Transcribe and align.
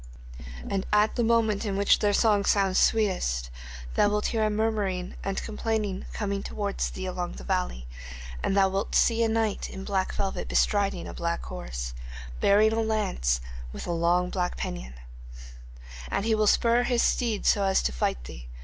And 0.67 0.87
at 0.91 1.15
the 1.15 1.23
moment 1.23 1.63
in 1.63 1.77
which 1.77 1.99
their 1.99 2.11
song 2.11 2.43
sounds 2.43 2.79
sweetest 2.79 3.51
thou 3.93 4.09
wilt 4.09 4.25
hear 4.33 4.43
a 4.43 4.49
murmuring 4.49 5.13
and 5.23 5.37
complaining 5.39 6.07
coming 6.11 6.41
towards 6.41 6.89
thee 6.89 7.05
along 7.05 7.33
the 7.33 7.43
valley, 7.43 7.87
and 8.41 8.57
thou 8.57 8.67
wilt 8.69 8.95
see 8.95 9.21
a 9.21 9.29
knight 9.29 9.69
in 9.69 9.83
black 9.83 10.15
velvet 10.15 10.47
bestriding 10.47 11.07
a 11.07 11.13
black 11.13 11.43
horse, 11.43 11.93
bearing 12.39 12.73
a 12.73 12.81
lance 12.81 13.41
with 13.71 13.85
a 13.85 14.27
black 14.31 14.57
pennon, 14.57 14.95
and 16.09 16.25
he 16.25 16.33
will 16.33 16.47
spur 16.47 16.81
his 16.81 17.03
steed 17.03 17.45
so 17.45 17.63
as 17.63 17.83
to 17.83 17.91
fight 17.91 18.23
thee. 18.23 18.47